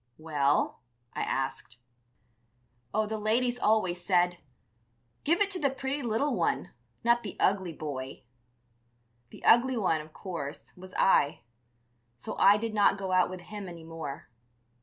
"Well?" 0.17 0.79
I 1.13 1.21
asked. 1.21 1.77
"Oh, 2.91 3.05
the 3.05 3.19
ladies 3.19 3.59
always 3.59 4.03
said, 4.03 4.39
'Give 5.23 5.41
it 5.41 5.51
to 5.51 5.59
the 5.59 5.69
pretty 5.69 6.01
little 6.01 6.33
one, 6.33 6.71
not 7.03 7.21
the 7.21 7.37
ugly 7.39 7.73
boy.' 7.73 8.23
The 9.29 9.45
ugly 9.45 9.77
one, 9.77 10.01
of 10.01 10.11
course, 10.11 10.73
was 10.75 10.95
I; 10.97 11.41
so 12.17 12.35
I 12.39 12.57
did 12.57 12.73
not 12.73 12.97
go 12.97 13.11
out 13.11 13.29
with 13.29 13.41
him 13.41 13.69
any 13.69 13.83
more. 13.83 14.27